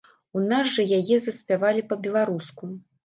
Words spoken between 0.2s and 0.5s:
У